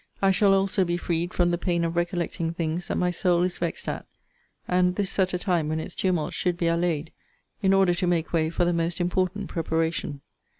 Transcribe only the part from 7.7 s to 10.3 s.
order to make way for the most important preparation.